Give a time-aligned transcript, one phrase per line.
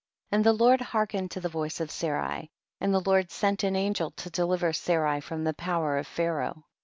[0.31, 0.35] 19.
[0.39, 4.09] And the Lord hearkened to the voice of Sarai, and the Lord sent an angel
[4.09, 6.63] to deliver Sarai from the power of Pharaoh.